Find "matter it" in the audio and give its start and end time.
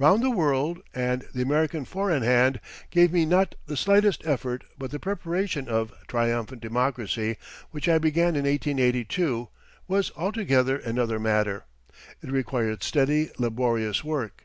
11.20-12.32